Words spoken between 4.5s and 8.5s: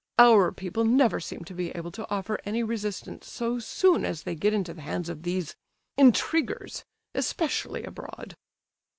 into the hands of these—intriguers—especially abroad."